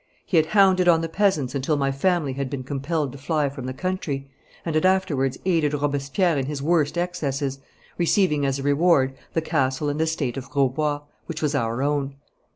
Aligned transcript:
He 0.25 0.37
had 0.37 0.47
hounded 0.47 0.87
on 0.87 1.01
the 1.01 1.07
peasants 1.07 1.53
until 1.53 1.77
my 1.77 1.91
family 1.91 2.33
had 2.33 2.49
been 2.49 2.63
compelled 2.63 3.11
to 3.11 3.19
fly 3.19 3.49
from 3.49 3.67
the 3.67 3.71
country, 3.75 4.27
and 4.65 4.73
had 4.73 4.83
afterwards 4.83 5.37
aided 5.45 5.75
Robespierre 5.75 6.39
in 6.39 6.47
his 6.47 6.59
worst 6.59 6.97
excesses, 6.97 7.59
receiving 7.99 8.43
as 8.43 8.57
a 8.57 8.63
reward 8.63 9.13
the 9.33 9.41
castle 9.41 9.89
and 9.89 10.01
estate 10.01 10.37
of 10.37 10.49
Grosbois, 10.49 11.01
which 11.27 11.43
was 11.43 11.53
our 11.53 11.83
own. 11.83 12.15